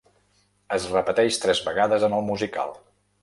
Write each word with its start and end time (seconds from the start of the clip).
Es 0.77 0.87
repeteix 0.93 1.37
tres 1.45 1.61
vegades 1.69 2.09
en 2.09 2.15
el 2.21 2.25
musical. 2.31 2.77